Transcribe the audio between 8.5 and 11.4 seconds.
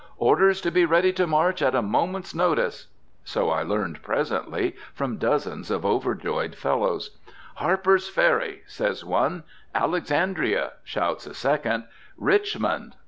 says one. "Alexandria!" shouts a